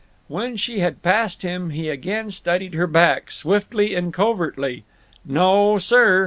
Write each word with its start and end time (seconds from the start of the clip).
When 0.27 0.57
she 0.57 0.79
had 0.79 1.03
passed 1.03 1.43
him 1.43 1.69
he 1.69 1.87
again 1.89 2.31
studied 2.31 2.73
her 2.73 2.87
back, 2.87 3.29
swiftly 3.29 3.93
and 3.93 4.11
covertly. 4.11 4.83
No, 5.23 5.77
sir. 5.77 6.19